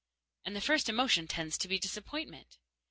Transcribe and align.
And 0.45 0.55
the 0.55 0.61
first 0.61 0.89
emotion 0.89 1.27
tends 1.27 1.59
to 1.59 1.67
be 1.67 1.77
disappointment. 1.77 2.57